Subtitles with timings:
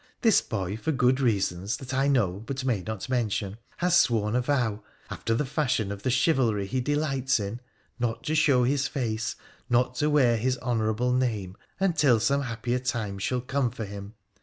[0.21, 4.41] This boy, for good reasons that I know but may not mention, has sworn a
[4.41, 4.81] vow,
[5.11, 7.59] after the fashion of the chivalry he delights in,
[7.99, 9.35] not to show his face,
[9.69, 14.15] not to wear his honourable name, until some happier times shall come for him.